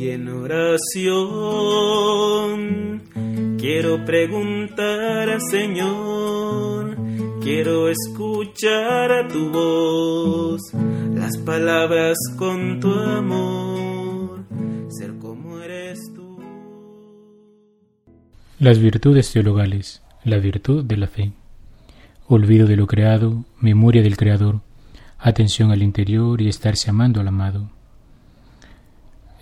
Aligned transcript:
Y 0.00 0.08
en 0.12 0.28
oración 0.28 1.02
quiero 3.58 4.02
preguntar 4.06 5.28
al 5.28 5.42
Señor, 5.42 6.96
quiero 7.42 7.90
escuchar 7.90 9.12
a 9.12 9.28
tu 9.28 9.50
voz, 9.50 10.62
las 11.14 11.36
palabras 11.36 12.16
con 12.38 12.80
tu 12.80 12.90
amor, 12.90 14.46
ser 14.88 15.18
como 15.18 15.60
eres 15.60 15.98
tú. 16.14 16.38
Las 18.58 18.78
virtudes 18.78 19.30
teologales, 19.30 20.00
la 20.24 20.38
virtud 20.38 20.82
de 20.82 20.96
la 20.96 21.08
fe. 21.08 21.32
Olvido 22.26 22.66
de 22.66 22.76
lo 22.76 22.86
creado, 22.86 23.44
memoria 23.60 24.00
del 24.00 24.16
Creador, 24.16 24.62
atención 25.18 25.72
al 25.72 25.82
interior 25.82 26.40
y 26.40 26.48
estarse 26.48 26.88
amando 26.88 27.20
al 27.20 27.28
amado. 27.28 27.68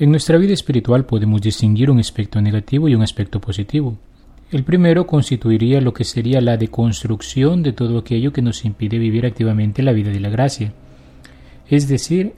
En 0.00 0.12
nuestra 0.12 0.38
vida 0.38 0.52
espiritual 0.52 1.06
podemos 1.06 1.40
distinguir 1.40 1.90
un 1.90 1.98
aspecto 1.98 2.40
negativo 2.40 2.88
y 2.88 2.94
un 2.94 3.02
aspecto 3.02 3.40
positivo. 3.40 3.98
El 4.52 4.62
primero 4.62 5.08
constituiría 5.08 5.80
lo 5.80 5.92
que 5.92 6.04
sería 6.04 6.40
la 6.40 6.56
deconstrucción 6.56 7.64
de 7.64 7.72
todo 7.72 7.98
aquello 7.98 8.32
que 8.32 8.40
nos 8.40 8.64
impide 8.64 8.96
vivir 8.96 9.26
activamente 9.26 9.82
la 9.82 9.90
vida 9.90 10.10
de 10.12 10.20
la 10.20 10.28
gracia, 10.28 10.72
es 11.68 11.88
decir, 11.88 12.34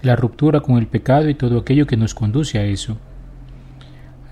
la 0.00 0.16
ruptura 0.16 0.60
con 0.60 0.78
el 0.78 0.86
pecado 0.86 1.28
y 1.28 1.34
todo 1.34 1.58
aquello 1.58 1.86
que 1.86 1.98
nos 1.98 2.14
conduce 2.14 2.58
a 2.58 2.64
eso. 2.64 2.96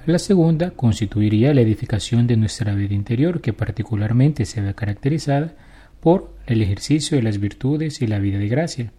La 0.07 0.19
segunda 0.19 0.71
constituiría 0.71 1.53
la 1.53 1.61
edificación 1.61 2.27
de 2.27 2.39
nuestra 2.39 2.75
vida 2.75 2.95
interior, 2.95 3.43
que 3.43 3.53
particularmente 3.53 4.47
se 4.47 4.63
ve 4.63 4.75
caracterizada 4.75 5.55
por 6.01 6.35
el 6.47 6.63
ejercicio 6.63 7.19
de 7.19 7.25
las 7.25 7.39
virtudes 7.39 8.01
y 8.01 8.07
la 8.07 8.19
vida 8.19 8.39
de 8.39 8.49
gracia. 8.49 8.93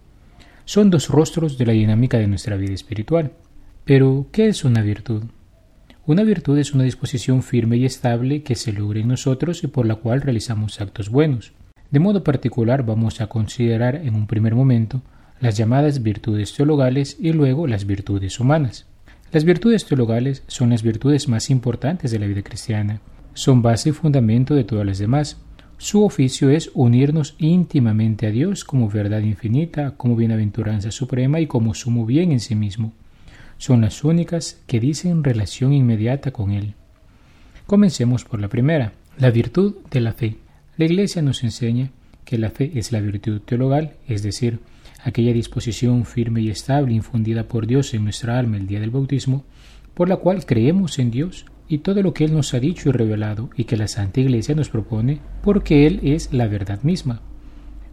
Son 0.65 0.91
dos 0.91 1.09
rostros 1.09 1.57
de 1.57 1.65
la 1.65 1.73
dinámica 1.73 2.19
de 2.19 2.27
nuestra 2.27 2.55
vida 2.57 2.73
espiritual. 2.73 3.31
Pero, 3.83 4.27
¿qué 4.31 4.47
es 4.47 4.63
una 4.63 4.83
virtud? 4.83 5.23
Una 6.05 6.23
virtud 6.23 6.57
es 6.59 6.73
una 6.73 6.83
disposición 6.83 7.41
firme 7.41 7.77
y 7.77 7.85
estable 7.85 8.43
que 8.43 8.55
se 8.55 8.71
logra 8.71 8.99
en 8.99 9.07
nosotros 9.07 9.63
y 9.63 9.67
por 9.67 9.87
la 9.87 9.95
cual 9.95 10.21
realizamos 10.21 10.79
actos 10.79 11.09
buenos. 11.09 11.53
De 11.89 11.99
modo 11.99 12.23
particular 12.23 12.85
vamos 12.85 13.21
a 13.21 13.27
considerar 13.27 13.95
en 13.95 14.13
un 14.13 14.27
primer 14.27 14.53
momento 14.53 15.01
las 15.39 15.57
llamadas 15.57 16.03
virtudes 16.03 16.53
teologales 16.53 17.17
y 17.19 17.33
luego 17.33 17.65
las 17.65 17.85
virtudes 17.85 18.39
humanas. 18.39 18.85
Las 19.31 19.45
virtudes 19.45 19.85
teologales 19.85 20.43
son 20.45 20.69
las 20.69 20.83
virtudes 20.83 21.27
más 21.27 21.49
importantes 21.49 22.11
de 22.11 22.19
la 22.19 22.27
vida 22.27 22.43
cristiana. 22.43 23.01
Son 23.33 23.63
base 23.63 23.89
y 23.89 23.93
fundamento 23.93 24.53
de 24.53 24.63
todas 24.63 24.85
las 24.85 24.99
demás. 24.99 25.41
Su 25.77 26.05
oficio 26.05 26.51
es 26.51 26.69
unirnos 26.75 27.33
íntimamente 27.39 28.27
a 28.27 28.31
Dios 28.31 28.63
como 28.63 28.89
verdad 28.89 29.21
infinita, 29.21 29.95
como 29.97 30.15
bienaventuranza 30.15 30.91
suprema 30.91 31.39
y 31.39 31.47
como 31.47 31.73
sumo 31.73 32.05
bien 32.05 32.31
en 32.31 32.39
sí 32.39 32.53
mismo 32.53 32.93
son 33.61 33.81
las 33.81 34.03
únicas 34.03 34.59
que 34.65 34.79
dicen 34.79 35.23
relación 35.23 35.71
inmediata 35.71 36.31
con 36.31 36.49
Él. 36.49 36.73
Comencemos 37.67 38.25
por 38.25 38.41
la 38.41 38.47
primera, 38.47 38.93
la 39.19 39.29
virtud 39.29 39.75
de 39.91 40.01
la 40.01 40.13
fe. 40.13 40.37
La 40.77 40.85
Iglesia 40.85 41.21
nos 41.21 41.43
enseña 41.43 41.91
que 42.25 42.39
la 42.39 42.49
fe 42.49 42.71
es 42.73 42.91
la 42.91 43.01
virtud 43.01 43.39
teologal, 43.41 43.97
es 44.07 44.23
decir, 44.23 44.61
aquella 45.03 45.31
disposición 45.31 46.05
firme 46.05 46.41
y 46.41 46.49
estable 46.49 46.95
infundida 46.95 47.47
por 47.47 47.67
Dios 47.67 47.93
en 47.93 48.03
nuestra 48.05 48.39
alma 48.39 48.57
el 48.57 48.65
día 48.65 48.79
del 48.79 48.89
bautismo, 48.89 49.45
por 49.93 50.09
la 50.09 50.17
cual 50.17 50.43
creemos 50.47 50.97
en 50.97 51.11
Dios 51.11 51.45
y 51.69 51.77
todo 51.77 52.01
lo 52.01 52.15
que 52.15 52.25
Él 52.25 52.33
nos 52.33 52.55
ha 52.55 52.59
dicho 52.59 52.89
y 52.89 52.93
revelado 52.93 53.51
y 53.55 53.65
que 53.65 53.77
la 53.77 53.87
Santa 53.87 54.21
Iglesia 54.21 54.55
nos 54.55 54.69
propone, 54.69 55.19
porque 55.43 55.85
Él 55.85 55.99
es 56.01 56.33
la 56.33 56.47
verdad 56.47 56.81
misma. 56.81 57.21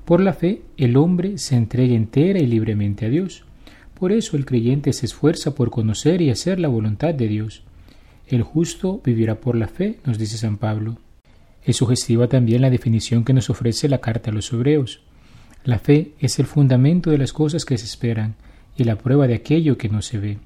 Por 0.07 0.23
la 0.23 0.33
fe, 0.33 0.63
el 0.79 0.97
hombre 0.97 1.37
se 1.37 1.57
entrega 1.57 1.95
entera 1.95 2.39
y 2.39 2.47
libremente 2.47 3.05
a 3.05 3.11
Dios, 3.11 3.45
por 3.99 4.13
eso 4.13 4.37
el 4.37 4.47
creyente 4.47 4.93
se 4.93 5.07
esfuerza 5.07 5.55
por 5.55 5.71
conocer 5.71 6.23
y 6.23 6.31
hacer 6.31 6.61
la 6.61 6.69
voluntad 6.69 7.15
de 7.15 7.29
Dios. 7.29 7.63
El 8.27 8.43
justo 8.43 9.01
vivirá 9.05 9.41
por 9.41 9.57
la 9.57 9.69
fe, 9.69 9.99
nos 10.05 10.19
dice 10.19 10.37
San 10.37 10.57
Pablo. 10.59 10.99
Es 11.65 11.77
sugestiva 11.77 12.29
también 12.29 12.63
la 12.63 12.71
definición 12.71 13.25
que 13.25 13.33
nos 13.33 13.51
ofrece 13.51 13.89
la 13.89 13.99
carta 13.99 14.31
a 14.31 14.35
los 14.35 14.53
hebreos. 14.53 15.01
La 15.65 15.79
fe 15.79 16.13
es 16.21 16.39
el 16.39 16.47
fundamento 16.47 17.11
de 17.11 17.19
las 17.19 17.33
cosas 17.33 17.65
que 17.65 17.77
se 17.77 17.85
esperan 17.85 18.37
y 18.77 18.85
la 18.85 18.97
prueba 18.97 19.27
de 19.27 19.35
aquello 19.35 19.77
que 19.77 19.89
no 19.89 20.01
se 20.01 20.19
ve. 20.19 20.39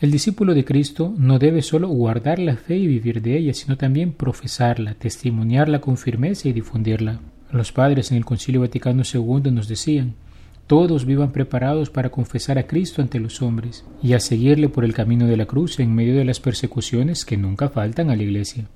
El 0.00 0.10
discípulo 0.10 0.52
de 0.54 0.64
Cristo 0.64 1.14
no 1.16 1.38
debe 1.38 1.62
solo 1.62 1.86
guardar 1.86 2.40
la 2.40 2.56
fe 2.56 2.76
y 2.76 2.88
vivir 2.88 3.22
de 3.22 3.38
ella, 3.38 3.54
sino 3.54 3.76
también 3.76 4.12
profesarla, 4.12 4.94
testimoniarla 4.94 5.80
con 5.80 5.96
firmeza 5.96 6.48
y 6.48 6.52
difundirla. 6.52 7.20
Los 7.52 7.70
padres 7.70 8.10
en 8.10 8.16
el 8.16 8.24
Concilio 8.24 8.62
Vaticano 8.62 9.04
II 9.04 9.52
nos 9.52 9.68
decían, 9.68 10.14
todos 10.66 11.04
vivan 11.04 11.32
preparados 11.32 11.90
para 11.90 12.10
confesar 12.10 12.58
a 12.58 12.66
Cristo 12.66 13.02
ante 13.02 13.20
los 13.20 13.42
hombres 13.42 13.84
y 14.02 14.14
a 14.14 14.20
seguirle 14.20 14.68
por 14.68 14.84
el 14.84 14.94
camino 14.94 15.26
de 15.26 15.36
la 15.36 15.46
cruz 15.46 15.80
en 15.80 15.94
medio 15.94 16.16
de 16.16 16.24
las 16.24 16.40
persecuciones 16.40 17.24
que 17.24 17.36
nunca 17.36 17.68
faltan 17.68 18.10
a 18.10 18.16
la 18.16 18.22
Iglesia. 18.22 18.68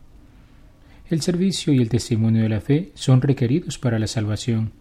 El 1.09 1.23
servicio 1.23 1.73
y 1.73 1.79
el 1.79 1.89
testimonio 1.89 2.43
de 2.43 2.49
la 2.49 2.61
fe 2.61 2.91
son 2.95 3.23
requeridos 3.23 3.79
para 3.79 3.99
la 3.99 4.09
salvación. 4.09 4.73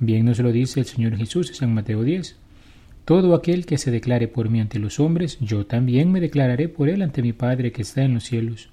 Bien 0.00 0.24
nos 0.24 0.40
lo 0.40 0.50
dice 0.50 0.80
el 0.80 0.86
Señor 0.86 1.16
Jesús 1.16 1.50
en 1.50 1.54
San 1.54 1.72
Mateo 1.74 2.02
10. 2.02 2.36
Todo 3.04 3.34
aquel 3.34 3.64
que 3.64 3.78
se 3.78 3.92
declare 3.92 4.26
por 4.26 4.50
mí 4.50 4.60
ante 4.60 4.80
los 4.80 4.98
hombres, 4.98 5.38
yo 5.40 5.64
también 5.66 6.10
me 6.10 6.20
declararé 6.20 6.68
por 6.68 6.88
él 6.88 7.02
ante 7.02 7.22
mi 7.22 7.32
Padre 7.32 7.70
que 7.70 7.82
está 7.82 8.02
en 8.02 8.14
los 8.14 8.24
cielos. 8.24 8.70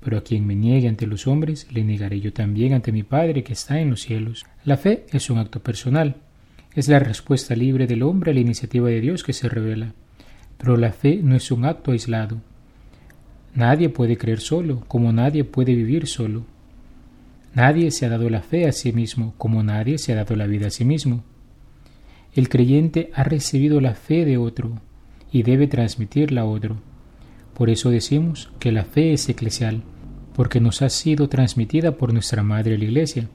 Pero 0.00 0.18
a 0.18 0.24
quien 0.24 0.44
me 0.44 0.56
niegue 0.56 0.88
ante 0.88 1.06
los 1.06 1.28
hombres, 1.28 1.68
le 1.70 1.84
negaré 1.84 2.20
yo 2.20 2.32
también 2.32 2.74
ante 2.74 2.90
mi 2.90 3.04
Padre 3.04 3.44
que 3.44 3.52
está 3.52 3.80
en 3.80 3.90
los 3.90 4.02
cielos. 4.02 4.44
La 4.64 4.76
fe 4.76 5.06
es 5.12 5.30
un 5.30 5.38
acto 5.38 5.60
personal, 5.60 6.16
es 6.74 6.88
la 6.88 6.98
respuesta 6.98 7.54
libre 7.54 7.86
del 7.86 8.02
hombre 8.02 8.30
a 8.30 8.34
la 8.34 8.40
iniciativa 8.40 8.88
de 8.88 9.00
Dios 9.00 9.22
que 9.22 9.32
se 9.32 9.48
revela. 9.48 9.92
Pero 10.56 10.76
la 10.76 10.92
fe 10.92 11.20
no 11.22 11.36
es 11.36 11.50
un 11.50 11.64
acto 11.64 11.92
aislado. 11.92 12.38
Nadie 13.54 13.90
puede 13.90 14.16
creer 14.16 14.40
solo, 14.40 14.84
como 14.88 15.12
nadie 15.12 15.44
puede 15.44 15.74
vivir 15.74 16.06
solo. 16.06 16.44
Nadie 17.54 17.90
se 17.90 18.06
ha 18.06 18.08
dado 18.08 18.30
la 18.30 18.40
fe 18.40 18.66
a 18.66 18.72
sí 18.72 18.92
mismo, 18.92 19.34
como 19.36 19.62
nadie 19.62 19.98
se 19.98 20.12
ha 20.12 20.16
dado 20.16 20.36
la 20.36 20.46
vida 20.46 20.68
a 20.68 20.70
sí 20.70 20.86
mismo. 20.86 21.22
El 22.34 22.48
creyente 22.48 23.10
ha 23.14 23.24
recibido 23.24 23.80
la 23.82 23.94
fe 23.94 24.24
de 24.24 24.38
otro 24.38 24.80
y 25.30 25.42
debe 25.42 25.66
transmitirla 25.66 26.42
a 26.42 26.46
otro. 26.46 26.76
Por 27.52 27.68
eso 27.68 27.90
decimos 27.90 28.50
que 28.58 28.72
la 28.72 28.84
fe 28.84 29.12
es 29.12 29.28
eclesial, 29.28 29.82
porque 30.34 30.60
nos 30.60 30.80
ha 30.80 30.88
sido 30.88 31.28
transmitida 31.28 31.96
por 31.98 32.14
nuestra 32.14 32.42
Madre 32.42 32.78
la 32.78 32.84
Iglesia. 32.84 33.28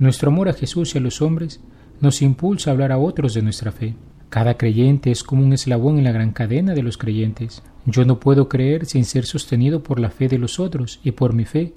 Nuestro 0.00 0.30
amor 0.32 0.48
a 0.48 0.52
Jesús 0.52 0.94
y 0.94 0.98
a 0.98 1.00
los 1.00 1.22
hombres 1.22 1.60
nos 2.00 2.22
impulsa 2.22 2.70
a 2.70 2.72
hablar 2.72 2.92
a 2.92 2.98
otros 2.98 3.34
de 3.34 3.42
nuestra 3.42 3.72
fe. 3.72 3.94
Cada 4.30 4.56
creyente 4.56 5.10
es 5.10 5.22
como 5.22 5.42
un 5.42 5.52
eslabón 5.52 5.98
en 5.98 6.04
la 6.04 6.12
gran 6.12 6.32
cadena 6.32 6.74
de 6.74 6.82
los 6.82 6.98
creyentes. 6.98 7.62
Yo 7.86 8.04
no 8.04 8.20
puedo 8.20 8.48
creer 8.48 8.86
sin 8.86 9.04
ser 9.04 9.24
sostenido 9.24 9.82
por 9.82 9.98
la 9.98 10.10
fe 10.10 10.28
de 10.28 10.38
los 10.38 10.60
otros 10.60 11.00
y 11.02 11.12
por 11.12 11.32
mi 11.32 11.44
fe 11.44 11.72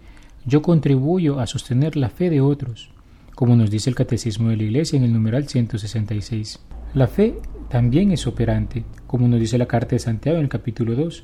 yo 0.46 0.62
contribuyo 0.62 1.40
a 1.40 1.48
sostener 1.48 1.96
la 1.96 2.10
fe 2.10 2.30
de 2.30 2.42
otros, 2.42 2.92
como 3.36 3.56
nos 3.56 3.72
dice 3.72 3.90
el 3.90 3.96
Catecismo 3.96 4.50
de 4.50 4.58
la 4.58 4.64
Iglesia 4.64 4.98
en 4.98 5.04
el 5.04 5.14
numeral 5.14 5.48
166. 5.48 6.60
La 6.94 7.08
fe 7.08 7.36
también 7.70 8.12
es 8.12 8.28
operante, 8.28 8.84
como 9.08 9.28
nos 9.28 9.40
dice 9.40 9.58
la 9.58 9.68
carta 9.68 9.92
de 9.92 10.00
Santiago 10.00 10.38
en 10.38 10.44
el 10.44 10.50
capítulo 10.50 10.96
2 10.96 11.24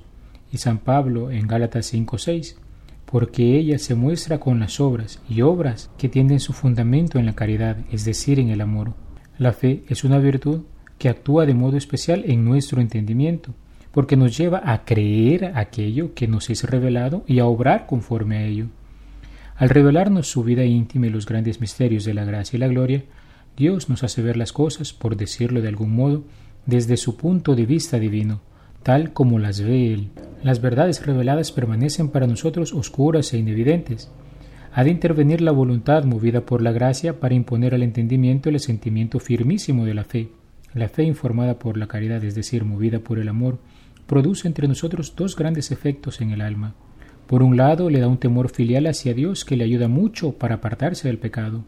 y 0.52 0.58
San 0.60 0.78
Pablo 0.78 1.30
en 1.32 1.48
Gálatas 1.48 1.94
5.6 1.94 2.56
porque 3.10 3.58
ella 3.58 3.80
se 3.80 3.96
muestra 3.96 4.38
con 4.38 4.60
las 4.60 4.82
obras 4.82 5.22
y 5.30 5.42
obras 5.42 5.90
que 5.98 6.10
tienen 6.10 6.42
su 6.42 6.52
fundamento 6.52 7.18
en 7.18 7.26
la 7.26 7.36
caridad, 7.36 7.78
es 7.90 8.04
decir, 8.04 8.38
en 8.38 8.50
el 8.50 8.60
amor. 8.60 8.94
La 9.38 9.54
fe 9.54 9.84
es 9.88 10.04
una 10.04 10.20
virtud 10.20 10.64
que 10.98 11.08
actúa 11.08 11.46
de 11.46 11.54
modo 11.54 11.78
especial 11.78 12.24
en 12.28 12.44
nuestro 12.44 12.82
entendimiento, 12.82 13.54
porque 13.92 14.18
nos 14.18 14.38
lleva 14.38 14.62
a 14.66 14.84
creer 14.84 15.54
aquello 15.56 16.14
que 16.14 16.28
nos 16.28 16.50
es 16.50 16.66
revelado 16.66 17.24
y 17.28 17.40
a 17.40 17.46
obrar 17.46 17.86
conforme 17.86 18.38
a 18.38 18.44
ello. 18.44 18.68
Al 19.56 19.70
revelarnos 19.70 20.28
su 20.28 20.44
vida 20.44 20.66
íntima 20.66 21.08
y 21.08 21.10
los 21.10 21.26
grandes 21.26 21.62
misterios 21.62 22.04
de 22.04 22.14
la 22.14 22.26
gracia 22.26 22.58
y 22.58 22.60
la 22.60 22.68
gloria, 22.68 23.06
Dios 23.56 23.90
nos 23.90 24.04
hace 24.04 24.22
ver 24.22 24.36
las 24.36 24.52
cosas, 24.52 24.92
por 24.92 25.16
decirlo 25.16 25.62
de 25.62 25.70
algún 25.70 25.96
modo, 25.96 26.26
desde 26.66 26.98
su 26.98 27.16
punto 27.16 27.56
de 27.56 27.66
vista 27.66 28.00
divino, 28.00 28.42
tal 28.84 29.14
como 29.14 29.40
las 29.40 29.62
ve 29.62 29.94
Él. 29.94 30.10
Las 30.44 30.62
verdades 30.62 31.06
reveladas 31.06 31.52
permanecen 31.52 32.10
para 32.10 32.28
nosotros 32.28 32.74
oscuras 32.74 33.34
e 33.34 33.38
inevidentes. 33.38 34.10
Ha 34.74 34.84
de 34.84 34.92
intervenir 34.92 35.42
la 35.42 35.52
voluntad 35.52 36.04
movida 36.04 36.42
por 36.42 36.62
la 36.62 36.72
gracia 36.72 37.20
para 37.20 37.34
imponer 37.34 37.74
al 37.74 37.84
entendimiento 37.84 38.50
el 38.50 38.60
sentimiento 38.60 39.20
firmísimo 39.20 39.86
de 39.86 39.94
la 39.94 40.04
fe. 40.04 40.30
La 40.74 40.90
fe 40.90 41.04
informada 41.04 41.58
por 41.58 41.78
la 41.78 41.88
caridad, 41.88 42.24
es 42.24 42.36
decir, 42.36 42.64
movida 42.64 43.00
por 43.00 43.18
el 43.18 43.30
amor, 43.30 43.58
produce 44.06 44.48
entre 44.48 44.68
nosotros 44.68 45.16
dos 45.16 45.36
grandes 45.36 45.72
efectos 45.72 46.22
en 46.22 46.32
el 46.32 46.42
alma. 46.42 46.76
Por 47.26 47.44
un 47.44 47.58
lado, 47.58 47.90
le 47.90 48.00
da 48.00 48.08
un 48.08 48.20
temor 48.20 48.50
filial 48.50 48.86
hacia 48.86 49.14
Dios 49.14 49.44
que 49.44 49.58
le 49.58 49.64
ayuda 49.64 49.88
mucho 49.88 50.34
para 50.34 50.56
apartarse 50.56 51.08
del 51.08 51.18
pecado, 51.18 51.66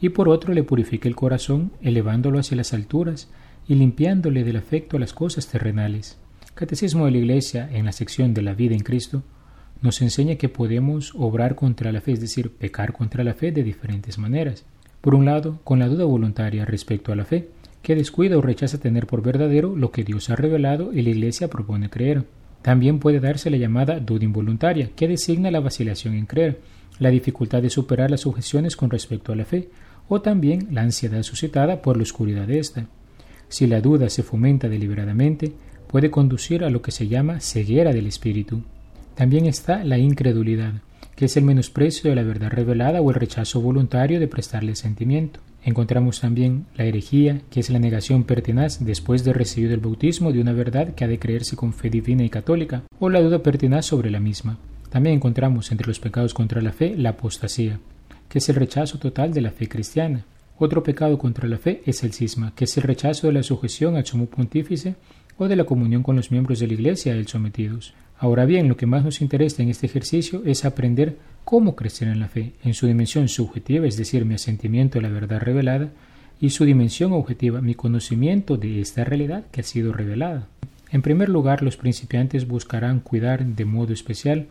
y 0.00 0.08
por 0.08 0.28
otro 0.28 0.52
le 0.52 0.64
purifica 0.64 1.08
el 1.08 1.14
corazón, 1.14 1.72
elevándolo 1.80 2.38
hacia 2.38 2.56
las 2.56 2.74
alturas 2.74 3.30
y 3.68 3.76
limpiándole 3.76 4.44
del 4.44 4.56
afecto 4.56 4.96
a 4.96 5.00
las 5.00 5.12
cosas 5.12 5.46
terrenales. 5.46 6.18
Catecismo 6.54 7.06
de 7.06 7.12
la 7.12 7.18
Iglesia, 7.18 7.66
en 7.72 7.86
la 7.86 7.92
sección 7.92 8.34
de 8.34 8.42
la 8.42 8.52
vida 8.52 8.74
en 8.74 8.82
Cristo, 8.82 9.22
nos 9.80 10.02
enseña 10.02 10.36
que 10.36 10.50
podemos 10.50 11.14
obrar 11.16 11.54
contra 11.54 11.90
la 11.92 12.02
fe, 12.02 12.12
es 12.12 12.20
decir, 12.20 12.50
pecar 12.50 12.92
contra 12.92 13.24
la 13.24 13.32
fe 13.32 13.52
de 13.52 13.62
diferentes 13.62 14.18
maneras. 14.18 14.66
Por 15.00 15.14
un 15.14 15.24
lado, 15.24 15.60
con 15.64 15.78
la 15.78 15.88
duda 15.88 16.04
voluntaria 16.04 16.66
respecto 16.66 17.10
a 17.10 17.16
la 17.16 17.24
fe, 17.24 17.48
que 17.80 17.96
descuida 17.96 18.36
o 18.36 18.42
rechaza 18.42 18.78
tener 18.78 19.06
por 19.06 19.22
verdadero 19.22 19.74
lo 19.74 19.90
que 19.92 20.04
Dios 20.04 20.28
ha 20.28 20.36
revelado 20.36 20.92
y 20.92 21.00
la 21.00 21.10
Iglesia 21.10 21.48
propone 21.48 21.88
creer. 21.88 22.26
También 22.60 22.98
puede 22.98 23.18
darse 23.18 23.48
la 23.48 23.56
llamada 23.56 23.98
duda 23.98 24.24
involuntaria, 24.24 24.90
que 24.94 25.08
designa 25.08 25.50
la 25.50 25.60
vacilación 25.60 26.14
en 26.14 26.26
creer, 26.26 26.60
la 26.98 27.08
dificultad 27.08 27.62
de 27.62 27.70
superar 27.70 28.10
las 28.10 28.26
objeciones 28.26 28.76
con 28.76 28.90
respecto 28.90 29.32
a 29.32 29.36
la 29.36 29.46
fe, 29.46 29.70
o 30.06 30.20
también 30.20 30.68
la 30.70 30.82
ansiedad 30.82 31.22
suscitada 31.22 31.80
por 31.80 31.96
la 31.96 32.02
oscuridad 32.02 32.46
de 32.46 32.58
ésta. 32.58 32.86
Si 33.48 33.66
la 33.66 33.80
duda 33.80 34.10
se 34.10 34.22
fomenta 34.22 34.68
deliberadamente, 34.68 35.54
puede 35.92 36.10
conducir 36.10 36.64
a 36.64 36.70
lo 36.70 36.80
que 36.80 36.90
se 36.90 37.06
llama 37.06 37.40
ceguera 37.40 37.92
del 37.92 38.06
espíritu. 38.06 38.62
También 39.14 39.44
está 39.44 39.84
la 39.84 39.98
incredulidad, 39.98 40.72
que 41.14 41.26
es 41.26 41.36
el 41.36 41.44
menosprecio 41.44 42.08
de 42.08 42.16
la 42.16 42.22
verdad 42.22 42.50
revelada 42.50 43.02
o 43.02 43.10
el 43.10 43.16
rechazo 43.16 43.60
voluntario 43.60 44.18
de 44.18 44.26
prestarle 44.26 44.74
sentimiento. 44.74 45.40
Encontramos 45.62 46.18
también 46.18 46.64
la 46.76 46.86
herejía, 46.86 47.42
que 47.50 47.60
es 47.60 47.68
la 47.68 47.78
negación 47.78 48.24
pertinaz 48.24 48.82
después 48.82 49.22
de 49.22 49.34
recibir 49.34 49.70
el 49.70 49.80
bautismo 49.80 50.32
de 50.32 50.40
una 50.40 50.54
verdad 50.54 50.94
que 50.94 51.04
ha 51.04 51.08
de 51.08 51.18
creerse 51.18 51.56
con 51.56 51.74
fe 51.74 51.90
divina 51.90 52.24
y 52.24 52.30
católica, 52.30 52.84
o 52.98 53.10
la 53.10 53.20
duda 53.20 53.42
pertinaz 53.42 53.84
sobre 53.84 54.10
la 54.10 54.18
misma. 54.18 54.58
También 54.88 55.16
encontramos 55.16 55.70
entre 55.72 55.86
los 55.86 56.00
pecados 56.00 56.32
contra 56.32 56.62
la 56.62 56.72
fe 56.72 56.96
la 56.96 57.10
apostasía, 57.10 57.78
que 58.30 58.38
es 58.38 58.48
el 58.48 58.56
rechazo 58.56 58.98
total 58.98 59.34
de 59.34 59.42
la 59.42 59.50
fe 59.50 59.68
cristiana. 59.68 60.24
Otro 60.58 60.82
pecado 60.82 61.18
contra 61.18 61.48
la 61.48 61.58
fe 61.58 61.82
es 61.84 62.02
el 62.02 62.14
cisma, 62.14 62.54
que 62.54 62.64
es 62.64 62.76
el 62.78 62.84
rechazo 62.84 63.26
de 63.26 63.34
la 63.34 63.42
sujeción 63.42 63.96
al 63.96 64.06
sumo 64.06 64.26
pontífice 64.26 64.94
o 65.38 65.48
de 65.48 65.56
la 65.56 65.64
comunión 65.64 66.02
con 66.02 66.16
los 66.16 66.30
miembros 66.30 66.58
de 66.58 66.66
la 66.66 66.74
Iglesia 66.74 67.12
a 67.12 67.16
él 67.16 67.26
sometidos. 67.26 67.94
Ahora 68.18 68.44
bien, 68.44 68.68
lo 68.68 68.76
que 68.76 68.86
más 68.86 69.04
nos 69.04 69.20
interesa 69.20 69.62
en 69.62 69.68
este 69.68 69.86
ejercicio 69.86 70.42
es 70.44 70.64
aprender 70.64 71.16
cómo 71.44 71.74
crecer 71.74 72.08
en 72.08 72.20
la 72.20 72.28
fe, 72.28 72.52
en 72.62 72.74
su 72.74 72.86
dimensión 72.86 73.28
subjetiva, 73.28 73.86
es 73.86 73.96
decir, 73.96 74.24
mi 74.24 74.34
asentimiento 74.34 74.98
a 74.98 75.02
la 75.02 75.08
verdad 75.08 75.40
revelada, 75.40 75.90
y 76.40 76.50
su 76.50 76.64
dimensión 76.64 77.12
objetiva, 77.12 77.60
mi 77.60 77.74
conocimiento 77.74 78.56
de 78.56 78.80
esta 78.80 79.04
realidad 79.04 79.44
que 79.50 79.60
ha 79.60 79.64
sido 79.64 79.92
revelada. 79.92 80.48
En 80.90 81.02
primer 81.02 81.28
lugar, 81.28 81.62
los 81.62 81.76
principiantes 81.76 82.46
buscarán 82.46 83.00
cuidar 83.00 83.44
de 83.44 83.64
modo 83.64 83.92
especial 83.92 84.46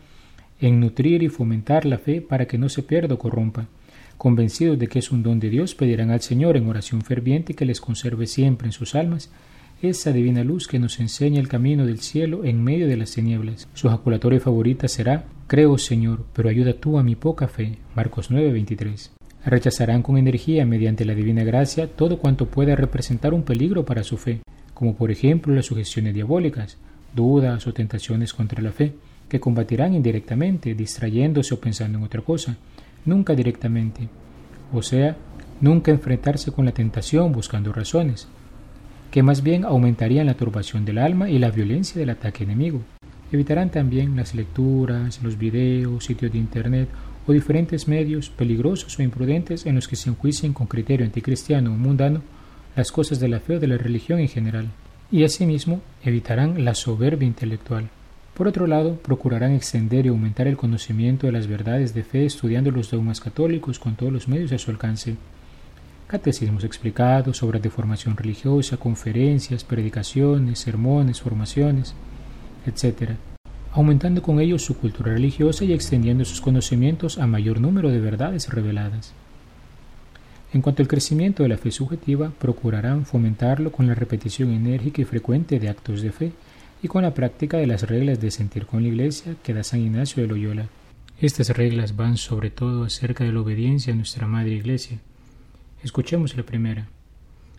en 0.60 0.80
nutrir 0.80 1.22
y 1.22 1.28
fomentar 1.28 1.84
la 1.84 1.98
fe 1.98 2.20
para 2.20 2.46
que 2.46 2.58
no 2.58 2.68
se 2.68 2.82
pierda 2.82 3.14
o 3.14 3.18
corrompa. 3.18 3.66
Convencidos 4.18 4.78
de 4.78 4.86
que 4.86 4.98
es 4.98 5.10
un 5.10 5.22
don 5.22 5.40
de 5.40 5.50
Dios, 5.50 5.74
pedirán 5.74 6.10
al 6.10 6.20
Señor 6.20 6.56
en 6.56 6.68
oración 6.68 7.02
ferviente 7.02 7.54
que 7.54 7.64
les 7.64 7.80
conserve 7.80 8.26
siempre 8.26 8.68
en 8.68 8.72
sus 8.72 8.94
almas 8.94 9.30
esa 9.82 10.12
divina 10.12 10.44
luz 10.44 10.68
que 10.68 10.78
nos 10.78 11.00
enseña 11.00 11.40
el 11.40 11.48
camino 11.48 11.84
del 11.84 11.98
cielo 11.98 12.44
en 12.44 12.62
medio 12.62 12.86
de 12.86 12.96
las 12.96 13.10
tinieblas. 13.12 13.68
Su 13.74 13.88
jaculatoria 13.88 14.40
favorita 14.40 14.86
será 14.86 15.24
Creo, 15.48 15.76
Señor, 15.76 16.24
pero 16.32 16.48
ayuda 16.48 16.72
tú 16.72 16.98
a 16.98 17.02
mi 17.02 17.16
poca 17.16 17.48
fe. 17.48 17.78
Marcos 17.96 18.30
9:23. 18.30 19.10
Rechazarán 19.44 20.02
con 20.02 20.16
energía, 20.16 20.64
mediante 20.64 21.04
la 21.04 21.14
divina 21.14 21.42
gracia, 21.42 21.88
todo 21.88 22.18
cuanto 22.18 22.46
pueda 22.46 22.76
representar 22.76 23.34
un 23.34 23.42
peligro 23.42 23.84
para 23.84 24.04
su 24.04 24.16
fe, 24.16 24.40
como 24.72 24.94
por 24.94 25.10
ejemplo 25.10 25.52
las 25.52 25.66
sugestiones 25.66 26.14
diabólicas, 26.14 26.78
dudas 27.14 27.66
o 27.66 27.74
tentaciones 27.74 28.32
contra 28.32 28.62
la 28.62 28.70
fe, 28.70 28.94
que 29.28 29.40
combatirán 29.40 29.94
indirectamente, 29.94 30.74
distrayéndose 30.74 31.54
o 31.54 31.60
pensando 31.60 31.98
en 31.98 32.04
otra 32.04 32.22
cosa, 32.22 32.56
nunca 33.04 33.34
directamente. 33.34 34.08
O 34.72 34.80
sea, 34.80 35.16
nunca 35.60 35.90
enfrentarse 35.90 36.52
con 36.52 36.64
la 36.64 36.72
tentación 36.72 37.32
buscando 37.32 37.72
razones, 37.72 38.28
que 39.12 39.22
más 39.22 39.42
bien 39.42 39.64
aumentarían 39.64 40.24
la 40.24 40.34
turbación 40.34 40.86
del 40.86 40.96
alma 40.96 41.28
y 41.28 41.38
la 41.38 41.50
violencia 41.50 42.00
del 42.00 42.08
ataque 42.08 42.44
enemigo. 42.44 42.80
Evitarán 43.30 43.70
también 43.70 44.16
las 44.16 44.34
lecturas, 44.34 45.22
los 45.22 45.36
videos, 45.36 46.06
sitios 46.06 46.32
de 46.32 46.38
Internet 46.38 46.88
o 47.26 47.32
diferentes 47.32 47.86
medios 47.86 48.30
peligrosos 48.30 48.98
o 48.98 49.02
imprudentes 49.02 49.66
en 49.66 49.74
los 49.74 49.86
que 49.86 49.96
se 49.96 50.08
enjuicien 50.08 50.54
con 50.54 50.66
criterio 50.66 51.04
anticristiano 51.04 51.72
o 51.72 51.76
mundano 51.76 52.22
las 52.74 52.90
cosas 52.90 53.20
de 53.20 53.28
la 53.28 53.38
fe 53.38 53.56
o 53.56 53.60
de 53.60 53.66
la 53.66 53.76
religión 53.76 54.18
en 54.18 54.28
general. 54.28 54.68
Y 55.10 55.24
asimismo 55.24 55.82
evitarán 56.02 56.64
la 56.64 56.74
soberbia 56.74 57.28
intelectual. 57.28 57.90
Por 58.32 58.48
otro 58.48 58.66
lado, 58.66 58.96
procurarán 58.96 59.52
extender 59.52 60.06
y 60.06 60.08
aumentar 60.08 60.46
el 60.48 60.56
conocimiento 60.56 61.26
de 61.26 61.32
las 61.32 61.48
verdades 61.48 61.92
de 61.92 62.02
fe 62.02 62.24
estudiando 62.24 62.70
los 62.70 62.90
dogmas 62.90 63.20
católicos 63.20 63.78
con 63.78 63.94
todos 63.94 64.10
los 64.10 64.26
medios 64.26 64.52
a 64.52 64.58
su 64.58 64.70
alcance 64.70 65.16
catecismos 66.12 66.62
explicados, 66.62 67.42
obras 67.42 67.62
de 67.62 67.70
formación 67.70 68.18
religiosa, 68.18 68.76
conferencias, 68.76 69.64
predicaciones, 69.64 70.58
sermones, 70.58 71.22
formaciones, 71.22 71.94
etc., 72.66 73.12
aumentando 73.72 74.20
con 74.20 74.38
ello 74.38 74.58
su 74.58 74.76
cultura 74.76 75.14
religiosa 75.14 75.64
y 75.64 75.72
extendiendo 75.72 76.26
sus 76.26 76.42
conocimientos 76.42 77.16
a 77.16 77.26
mayor 77.26 77.62
número 77.62 77.88
de 77.88 77.98
verdades 77.98 78.50
reveladas. 78.50 79.14
En 80.52 80.60
cuanto 80.60 80.82
al 80.82 80.88
crecimiento 80.88 81.44
de 81.44 81.48
la 81.48 81.56
fe 81.56 81.70
subjetiva, 81.70 82.30
procurarán 82.38 83.06
fomentarlo 83.06 83.72
con 83.72 83.86
la 83.86 83.94
repetición 83.94 84.50
enérgica 84.50 85.00
y 85.00 85.06
frecuente 85.06 85.58
de 85.58 85.70
actos 85.70 86.02
de 86.02 86.12
fe 86.12 86.32
y 86.82 86.88
con 86.88 87.04
la 87.04 87.14
práctica 87.14 87.56
de 87.56 87.66
las 87.66 87.88
reglas 87.88 88.20
de 88.20 88.30
sentir 88.30 88.66
con 88.66 88.82
la 88.82 88.88
Iglesia 88.88 89.36
que 89.42 89.54
da 89.54 89.64
San 89.64 89.80
Ignacio 89.80 90.22
de 90.22 90.28
Loyola. 90.28 90.66
Estas 91.18 91.48
reglas 91.48 91.96
van 91.96 92.18
sobre 92.18 92.50
todo 92.50 92.84
acerca 92.84 93.24
de 93.24 93.32
la 93.32 93.40
obediencia 93.40 93.94
a 93.94 93.96
nuestra 93.96 94.26
Madre 94.26 94.50
Iglesia, 94.50 94.98
Escuchemos 95.82 96.36
la 96.36 96.44
primera. 96.44 96.88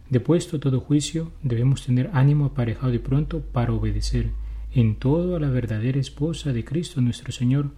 Depuesto 0.09 0.59
todo 0.59 0.79
juicio, 0.79 1.33
debemos 1.41 1.85
tener 1.85 2.09
ánimo 2.13 2.45
aparejado 2.45 2.91
de 2.91 2.99
pronto 2.99 3.41
para 3.41 3.73
obedecer 3.73 4.31
en 4.73 4.95
todo 4.95 5.35
a 5.35 5.39
la 5.39 5.49
verdadera 5.49 5.99
esposa 5.99 6.53
de 6.53 6.63
Cristo 6.63 7.01
nuestro 7.01 7.33
Señor, 7.33 7.71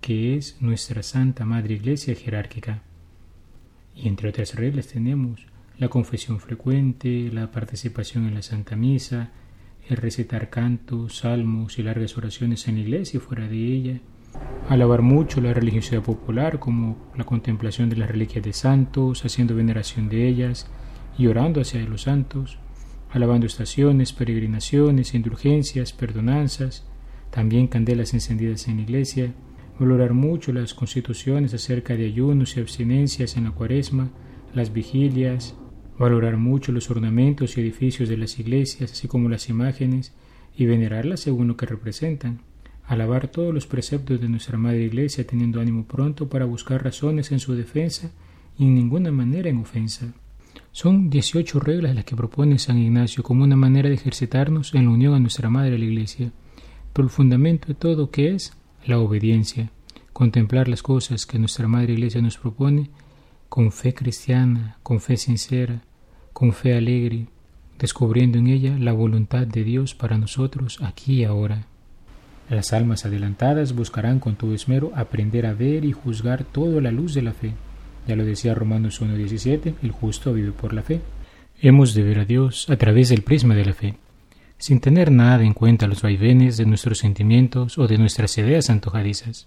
que 0.00 0.36
es 0.36 0.56
nuestra 0.60 1.02
Santa 1.02 1.44
Madre 1.44 1.74
Iglesia 1.74 2.14
jerárquica. 2.14 2.82
Y 3.94 4.08
entre 4.08 4.30
otras 4.30 4.54
reglas 4.54 4.86
tenemos 4.86 5.46
la 5.78 5.88
confesión 5.88 6.40
frecuente, 6.40 7.30
la 7.30 7.50
participación 7.50 8.26
en 8.26 8.34
la 8.34 8.42
Santa 8.42 8.76
Misa, 8.76 9.30
el 9.88 9.98
recitar 9.98 10.48
cantos, 10.48 11.18
salmos 11.18 11.78
y 11.78 11.82
largas 11.82 12.16
oraciones 12.16 12.66
en 12.68 12.76
la 12.76 12.80
iglesia 12.80 13.18
y 13.18 13.20
fuera 13.20 13.48
de 13.48 13.56
ella, 13.56 14.00
alabar 14.70 15.02
mucho 15.02 15.40
la 15.40 15.52
religiosidad 15.52 16.02
popular 16.02 16.60
como 16.60 16.96
la 17.16 17.24
contemplación 17.24 17.90
de 17.90 17.96
las 17.96 18.08
reliquias 18.08 18.44
de 18.44 18.52
santos, 18.52 19.24
haciendo 19.24 19.56
veneración 19.56 20.08
de 20.08 20.28
ellas 20.28 20.70
y 21.18 21.26
orando 21.26 21.60
hacia 21.60 21.80
los 21.82 22.02
santos, 22.02 22.58
alabando 23.10 23.46
estaciones, 23.46 24.12
peregrinaciones, 24.12 25.14
indulgencias, 25.14 25.92
perdonanzas, 25.92 26.86
también 27.30 27.66
candelas 27.66 28.14
encendidas 28.14 28.68
en 28.68 28.76
la 28.76 28.82
iglesia, 28.82 29.34
valorar 29.78 30.12
mucho 30.12 30.52
las 30.52 30.72
constituciones 30.72 31.52
acerca 31.52 31.96
de 31.96 32.06
ayunos 32.06 32.56
y 32.56 32.60
abstinencias 32.60 33.36
en 33.36 33.44
la 33.44 33.50
cuaresma, 33.50 34.10
las 34.54 34.72
vigilias, 34.72 35.56
valorar 35.98 36.36
mucho 36.36 36.70
los 36.70 36.90
ornamentos 36.90 37.56
y 37.56 37.60
edificios 37.60 38.08
de 38.08 38.18
las 38.18 38.38
iglesias, 38.38 38.92
así 38.92 39.08
como 39.08 39.28
las 39.28 39.48
imágenes, 39.48 40.14
y 40.56 40.66
venerarlas 40.66 41.20
según 41.20 41.48
lo 41.48 41.56
que 41.56 41.66
representan 41.66 42.42
alabar 42.90 43.28
todos 43.28 43.54
los 43.54 43.68
preceptos 43.68 44.20
de 44.20 44.28
nuestra 44.28 44.58
Madre 44.58 44.82
Iglesia 44.82 45.24
teniendo 45.24 45.60
ánimo 45.60 45.84
pronto 45.84 46.28
para 46.28 46.44
buscar 46.44 46.82
razones 46.82 47.30
en 47.30 47.38
su 47.38 47.54
defensa 47.54 48.10
y 48.58 48.64
en 48.64 48.74
ninguna 48.74 49.12
manera 49.12 49.48
en 49.48 49.58
ofensa. 49.58 50.12
Son 50.72 51.08
18 51.08 51.60
reglas 51.60 51.94
las 51.94 52.04
que 52.04 52.16
propone 52.16 52.58
San 52.58 52.78
Ignacio 52.78 53.22
como 53.22 53.44
una 53.44 53.54
manera 53.54 53.88
de 53.88 53.94
ejercitarnos 53.94 54.74
en 54.74 54.86
la 54.86 54.90
unión 54.90 55.14
a 55.14 55.20
nuestra 55.20 55.48
Madre 55.48 55.78
la 55.78 55.84
Iglesia, 55.84 56.32
pero 56.92 57.06
el 57.06 57.12
fundamento 57.12 57.68
de 57.68 57.74
todo 57.74 58.10
que 58.10 58.34
es 58.34 58.56
la 58.84 58.98
obediencia, 58.98 59.70
contemplar 60.12 60.66
las 60.66 60.82
cosas 60.82 61.26
que 61.26 61.38
nuestra 61.38 61.68
Madre 61.68 61.92
Iglesia 61.92 62.20
nos 62.20 62.38
propone 62.38 62.90
con 63.48 63.70
fe 63.70 63.94
cristiana, 63.94 64.78
con 64.82 65.00
fe 65.00 65.16
sincera, 65.16 65.84
con 66.32 66.52
fe 66.52 66.74
alegre, 66.74 67.28
descubriendo 67.78 68.38
en 68.38 68.48
ella 68.48 68.76
la 68.76 68.92
voluntad 68.92 69.46
de 69.46 69.62
Dios 69.62 69.94
para 69.94 70.18
nosotros 70.18 70.78
aquí 70.82 71.20
y 71.20 71.24
ahora. 71.24 71.69
Las 72.50 72.72
almas 72.72 73.06
adelantadas 73.06 73.76
buscarán 73.76 74.18
con 74.18 74.34
todo 74.34 74.54
esmero 74.54 74.90
aprender 74.96 75.46
a 75.46 75.54
ver 75.54 75.84
y 75.84 75.92
juzgar 75.92 76.42
todo 76.42 76.80
la 76.80 76.90
luz 76.90 77.14
de 77.14 77.22
la 77.22 77.32
fe. 77.32 77.52
Ya 78.08 78.16
lo 78.16 78.24
decía 78.24 78.56
Romanos 78.56 79.00
1.17, 79.00 79.74
el 79.84 79.92
justo 79.92 80.34
vive 80.34 80.50
por 80.50 80.72
la 80.72 80.82
fe. 80.82 81.00
Hemos 81.62 81.94
de 81.94 82.02
ver 82.02 82.18
a 82.18 82.24
Dios 82.24 82.68
a 82.68 82.76
través 82.76 83.10
del 83.10 83.22
prisma 83.22 83.54
de 83.54 83.66
la 83.66 83.72
fe, 83.72 83.94
sin 84.58 84.80
tener 84.80 85.12
nada 85.12 85.44
en 85.44 85.54
cuenta 85.54 85.86
los 85.86 86.02
vaivenes 86.02 86.56
de 86.56 86.66
nuestros 86.66 86.98
sentimientos 86.98 87.78
o 87.78 87.86
de 87.86 87.98
nuestras 87.98 88.36
ideas 88.36 88.68
antojadizas. 88.68 89.46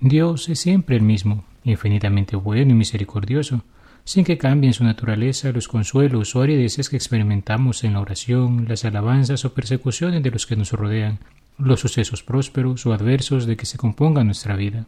Dios 0.00 0.48
es 0.48 0.58
siempre 0.58 0.96
el 0.96 1.02
mismo, 1.02 1.44
infinitamente 1.64 2.34
bueno 2.34 2.70
y 2.70 2.74
misericordioso, 2.74 3.62
sin 4.04 4.24
que 4.24 4.38
cambien 4.38 4.72
su 4.72 4.84
naturaleza 4.84 5.52
los 5.52 5.68
consuelos 5.68 6.34
o 6.34 6.40
arideces 6.40 6.88
que 6.88 6.96
experimentamos 6.96 7.84
en 7.84 7.92
la 7.92 8.00
oración, 8.00 8.64
las 8.68 8.86
alabanzas 8.86 9.44
o 9.44 9.52
persecuciones 9.52 10.22
de 10.22 10.30
los 10.30 10.46
que 10.46 10.56
nos 10.56 10.72
rodean, 10.72 11.18
los 11.58 11.80
sucesos 11.80 12.22
prósperos 12.22 12.86
o 12.86 12.92
adversos 12.92 13.46
de 13.46 13.56
que 13.56 13.66
se 13.66 13.78
componga 13.78 14.24
nuestra 14.24 14.56
vida. 14.56 14.86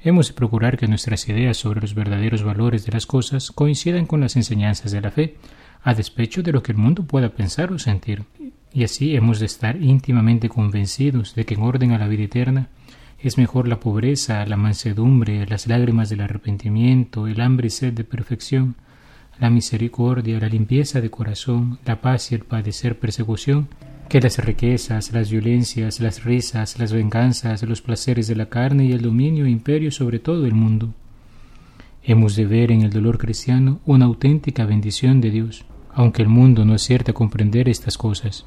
Hemos 0.00 0.28
de 0.28 0.34
procurar 0.34 0.76
que 0.76 0.88
nuestras 0.88 1.28
ideas 1.28 1.56
sobre 1.56 1.80
los 1.80 1.94
verdaderos 1.94 2.42
valores 2.42 2.84
de 2.84 2.92
las 2.92 3.06
cosas 3.06 3.50
coincidan 3.50 4.06
con 4.06 4.20
las 4.20 4.36
enseñanzas 4.36 4.92
de 4.92 5.00
la 5.00 5.10
fe, 5.10 5.36
a 5.82 5.94
despecho 5.94 6.42
de 6.42 6.52
lo 6.52 6.62
que 6.62 6.72
el 6.72 6.78
mundo 6.78 7.04
pueda 7.04 7.30
pensar 7.30 7.72
o 7.72 7.78
sentir. 7.78 8.24
Y 8.72 8.84
así 8.84 9.16
hemos 9.16 9.40
de 9.40 9.46
estar 9.46 9.80
íntimamente 9.80 10.48
convencidos 10.48 11.34
de 11.34 11.44
que 11.44 11.54
en 11.54 11.62
orden 11.62 11.92
a 11.92 11.98
la 11.98 12.08
vida 12.08 12.24
eterna 12.24 12.68
es 13.18 13.38
mejor 13.38 13.68
la 13.68 13.80
pobreza, 13.80 14.44
la 14.46 14.56
mansedumbre, 14.56 15.46
las 15.46 15.66
lágrimas 15.66 16.10
del 16.10 16.20
arrepentimiento, 16.20 17.26
el 17.26 17.40
hambre 17.40 17.68
y 17.68 17.70
sed 17.70 17.92
de 17.92 18.04
perfección, 18.04 18.76
la 19.38 19.50
misericordia, 19.50 20.38
la 20.38 20.48
limpieza 20.48 21.00
de 21.00 21.10
corazón, 21.10 21.78
la 21.84 22.00
paz 22.00 22.32
y 22.32 22.34
el 22.34 22.42
padecer 22.42 22.98
persecución, 22.98 23.68
que 24.08 24.20
las 24.20 24.38
riquezas, 24.38 25.12
las 25.12 25.30
violencias, 25.30 26.00
las 26.00 26.24
risas, 26.24 26.78
las 26.78 26.92
venganzas, 26.92 27.62
los 27.64 27.82
placeres 27.82 28.28
de 28.28 28.36
la 28.36 28.46
carne 28.46 28.84
y 28.86 28.92
el 28.92 29.02
dominio 29.02 29.46
e 29.46 29.50
imperio 29.50 29.90
sobre 29.90 30.18
todo 30.18 30.46
el 30.46 30.54
mundo. 30.54 30.94
Hemos 32.04 32.36
de 32.36 32.46
ver 32.46 32.70
en 32.70 32.82
el 32.82 32.90
dolor 32.90 33.18
cristiano 33.18 33.80
una 33.84 34.04
auténtica 34.04 34.64
bendición 34.64 35.20
de 35.20 35.30
Dios, 35.30 35.64
aunque 35.92 36.22
el 36.22 36.28
mundo 36.28 36.64
no 36.64 36.74
acierte 36.74 37.10
a 37.10 37.14
comprender 37.14 37.68
estas 37.68 37.98
cosas. 37.98 38.46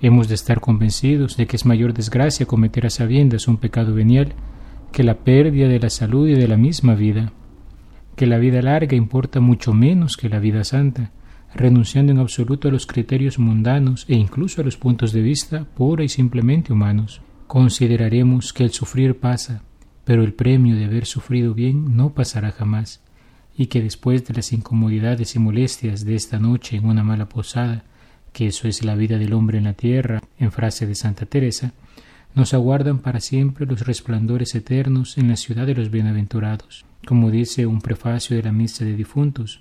Hemos 0.00 0.28
de 0.28 0.34
estar 0.34 0.60
convencidos 0.60 1.36
de 1.36 1.46
que 1.46 1.56
es 1.56 1.66
mayor 1.66 1.92
desgracia 1.92 2.46
cometer 2.46 2.86
a 2.86 2.90
sabiendas 2.90 3.48
un 3.48 3.58
pecado 3.58 3.92
venial 3.94 4.32
que 4.90 5.02
la 5.02 5.18
pérdida 5.18 5.68
de 5.68 5.80
la 5.80 5.90
salud 5.90 6.28
y 6.28 6.34
de 6.34 6.48
la 6.48 6.56
misma 6.56 6.94
vida, 6.94 7.32
que 8.16 8.26
la 8.26 8.38
vida 8.38 8.62
larga 8.62 8.96
importa 8.96 9.40
mucho 9.40 9.74
menos 9.74 10.16
que 10.16 10.28
la 10.28 10.38
vida 10.38 10.64
santa, 10.64 11.12
renunciando 11.54 12.12
en 12.12 12.18
absoluto 12.18 12.68
a 12.68 12.70
los 12.70 12.86
criterios 12.86 13.38
mundanos 13.38 14.04
e 14.08 14.14
incluso 14.14 14.60
a 14.60 14.64
los 14.64 14.76
puntos 14.76 15.12
de 15.12 15.22
vista 15.22 15.64
pura 15.64 16.04
y 16.04 16.08
simplemente 16.08 16.72
humanos. 16.72 17.20
Consideraremos 17.46 18.52
que 18.52 18.64
el 18.64 18.70
sufrir 18.70 19.18
pasa, 19.18 19.62
pero 20.04 20.24
el 20.24 20.32
premio 20.32 20.76
de 20.76 20.86
haber 20.86 21.06
sufrido 21.06 21.54
bien 21.54 21.96
no 21.96 22.14
pasará 22.14 22.50
jamás, 22.52 23.02
y 23.56 23.66
que 23.66 23.82
después 23.82 24.26
de 24.26 24.34
las 24.34 24.52
incomodidades 24.52 25.36
y 25.36 25.38
molestias 25.38 26.04
de 26.04 26.14
esta 26.14 26.38
noche 26.38 26.76
en 26.76 26.86
una 26.86 27.04
mala 27.04 27.28
posada, 27.28 27.84
que 28.32 28.46
eso 28.46 28.66
es 28.66 28.84
la 28.84 28.94
vida 28.94 29.18
del 29.18 29.34
hombre 29.34 29.58
en 29.58 29.64
la 29.64 29.74
tierra, 29.74 30.22
en 30.38 30.52
frase 30.52 30.86
de 30.86 30.94
Santa 30.94 31.26
Teresa, 31.26 31.72
nos 32.34 32.54
aguardan 32.54 33.00
para 33.00 33.20
siempre 33.20 33.66
los 33.66 33.86
resplandores 33.86 34.54
eternos 34.54 35.18
en 35.18 35.28
la 35.28 35.36
ciudad 35.36 35.66
de 35.66 35.74
los 35.74 35.90
bienaventurados, 35.90 36.86
como 37.06 37.30
dice 37.30 37.66
un 37.66 37.82
prefacio 37.82 38.36
de 38.36 38.42
la 38.42 38.52
misa 38.52 38.86
de 38.86 38.96
difuntos, 38.96 39.60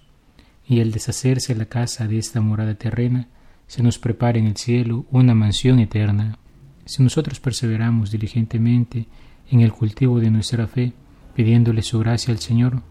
y 0.72 0.80
el 0.80 0.94
deshacerse 0.94 1.54
la 1.54 1.66
casa 1.66 2.08
de 2.08 2.18
esta 2.18 2.40
morada 2.40 2.76
terrena, 2.76 3.28
se 3.68 3.84
nos 3.84 4.00
prepara 4.00 4.40
en 4.40 4.48
el 4.48 4.56
cielo 4.56 5.06
una 5.12 5.36
mansión 5.36 5.80
eterna. 5.80 6.38
Si 6.86 7.04
nosotros 7.04 7.42
perseveramos 7.42 8.10
diligentemente 8.10 9.08
en 9.50 9.60
el 9.60 9.74
cultivo 9.74 10.22
de 10.22 10.32
nuestra 10.32 10.68
fe, 10.68 10.94
pidiéndole 11.36 11.82
su 11.82 12.00
gracia 12.00 12.34
al 12.34 12.40
Señor, 12.40 12.84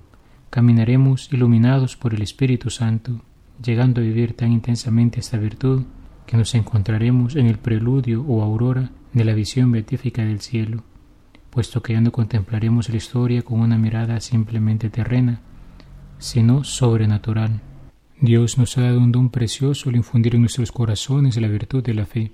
caminaremos 0.51 1.33
iluminados 1.33 1.97
por 1.97 2.13
el 2.13 2.21
Espíritu 2.21 2.69
Santo, 2.69 3.23
llegando 3.65 4.03
a 4.03 4.05
vivir 4.05 4.35
tan 4.35 4.53
intensamente 4.53 5.21
esta 5.21 5.39
virtud 5.39 5.85
que 6.27 6.37
nos 6.37 6.55
encontraremos 6.55 7.35
en 7.35 7.47
el 7.47 7.57
preludio 7.57 8.23
o 8.25 8.43
aurora 8.43 8.91
de 9.15 9.25
la 9.25 9.33
visión 9.33 9.73
beatífica 9.73 10.23
del 10.23 10.41
cielo, 10.41 10.85
puesto 11.49 11.83
que 11.83 11.95
ya 11.95 12.03
no 12.03 12.13
contemplaremos 12.13 12.91
la 12.91 12.97
historia 12.97 13.41
con 13.41 13.59
una 13.59 13.79
mirada 13.79 14.21
simplemente 14.21 14.91
terrena, 14.91 15.41
sino 16.19 16.63
sobrenatural. 16.63 17.63
Dios 18.23 18.59
nos 18.59 18.77
ha 18.77 18.83
dado 18.83 18.99
un 18.99 19.13
don 19.13 19.31
precioso 19.31 19.89
al 19.89 19.97
infundir 19.97 20.35
en 20.35 20.43
nuestros 20.43 20.73
corazones 20.73 21.41
la 21.41 21.49
virtud 21.49 21.83
de 21.83 21.95
la 21.95 22.05
fe, 22.05 22.33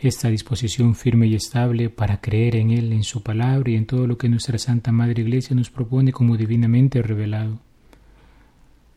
esta 0.00 0.30
disposición 0.30 0.94
firme 0.94 1.26
y 1.26 1.34
estable 1.34 1.90
para 1.90 2.22
creer 2.22 2.56
en 2.56 2.70
Él, 2.70 2.94
en 2.94 3.04
su 3.04 3.22
palabra 3.22 3.70
y 3.70 3.74
en 3.74 3.84
todo 3.84 4.06
lo 4.06 4.16
que 4.16 4.30
nuestra 4.30 4.56
Santa 4.56 4.90
Madre 4.90 5.20
Iglesia 5.20 5.54
nos 5.54 5.68
propone 5.68 6.12
como 6.12 6.38
divinamente 6.38 7.02
revelado. 7.02 7.60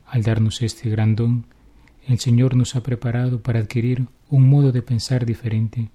Al 0.08 0.24
darnos 0.24 0.62
este 0.62 0.90
gran 0.90 1.18
don, 1.18 1.48
el 2.08 2.18
Señor 2.20 2.56
nos 2.56 2.78
ha 2.78 2.84
preparado 2.84 3.42
para 3.42 3.60
adquirir 3.60 4.08
un 4.30 4.48
modo 4.48 4.72
de 4.72 4.82
pensar 4.82 5.26
diferente. 5.26 5.90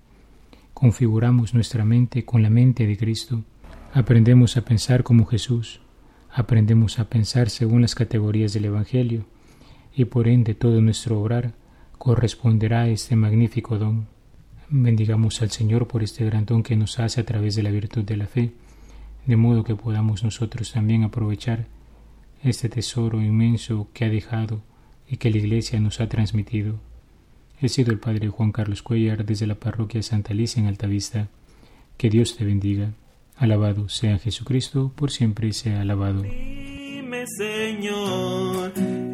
Configuramos 0.75 1.55
nuestra 1.55 1.87
mente 1.87 2.27
con 2.27 2.43
la 2.43 2.51
mente 2.51 2.87
de 2.87 2.99
Cristo. 2.99 3.43
Aprendemos 3.95 4.59
a 4.59 4.67
pensar 4.67 5.03
como 5.03 5.25
Jesús. 5.25 5.81
Aprendemos 6.31 6.99
a 6.99 7.09
pensar 7.09 7.49
según 7.49 7.81
las 7.81 7.95
categorías 7.95 8.53
del 8.53 8.67
Evangelio 8.67 9.25
y 9.97 10.05
por 10.05 10.29
ende 10.29 10.55
todo 10.55 10.81
nuestro 10.83 11.21
obrar 11.21 11.55
corresponderá 11.97 12.83
a 12.83 12.89
este 12.89 13.17
magnífico 13.17 13.79
don. 13.79 14.07
Bendigamos 14.69 15.41
al 15.41 15.51
Señor 15.51 15.89
por 15.89 16.03
este 16.03 16.25
gran 16.25 16.45
don 16.45 16.63
que 16.63 16.77
nos 16.77 16.99
hace 16.99 17.21
a 17.23 17.25
través 17.25 17.57
de 17.57 17.63
la 17.63 17.71
virtud 17.71 18.05
de 18.05 18.17
la 18.17 18.27
fe, 18.27 18.53
de 19.25 19.37
modo 19.37 19.65
que 19.65 19.75
podamos 19.75 20.23
nosotros 20.23 20.73
también 20.73 21.03
aprovechar 21.03 21.67
este 22.43 22.69
tesoro 22.69 23.23
inmenso 23.23 23.89
que 23.95 24.05
ha 24.05 24.11
dejado 24.11 24.61
y 25.09 25.17
que 25.17 25.31
la 25.31 25.39
Iglesia 25.39 25.81
nos 25.81 26.01
ha 26.01 26.09
transmitido. 26.09 26.79
He 27.61 27.71
sido 27.71 27.91
el 27.91 27.99
Padre 27.99 28.29
Juan 28.29 28.53
Carlos 28.53 28.83
Cuellar 28.83 29.25
desde 29.25 29.47
la 29.47 29.55
parroquia 29.55 30.03
Santa 30.03 30.33
Alicia 30.33 30.61
en 30.61 30.67
Altavista. 30.67 31.29
Que 31.97 32.11
Dios 32.11 32.37
te 32.37 32.45
bendiga. 32.45 32.93
Alabado 33.37 33.89
sea 33.89 34.19
Jesucristo, 34.19 34.93
por 34.95 35.11
siempre 35.11 35.53
sea 35.53 35.81
alabado. 35.81 36.23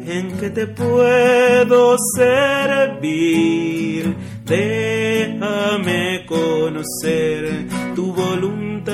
En 0.07 0.37
que 0.37 0.49
te 0.49 0.67
puedo 0.67 1.97
servir. 2.15 4.15
Déjame 4.45 6.25
conocer 6.25 7.67
tu 7.95 8.13
voluntad. 8.13 8.93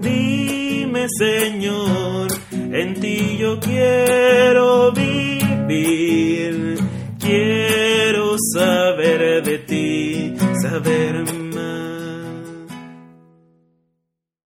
Dime, 0.00 1.06
Señor, 1.18 2.28
en 2.52 2.94
ti 3.00 3.36
yo 3.38 3.58
quiero 3.60 4.92
vivir. 4.92 6.78
Quiero 7.18 8.36
saber 8.54 9.42
de 9.42 9.58
ti, 9.58 10.34
saber 10.62 11.25